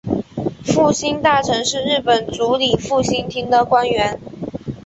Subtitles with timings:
[0.65, 4.19] 复兴大臣是日本主理复兴厅的官员。